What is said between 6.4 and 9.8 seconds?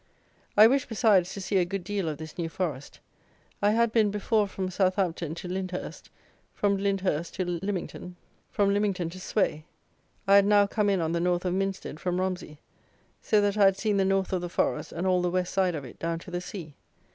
from Lyndhurst to Lymington, from Lymington to Sway.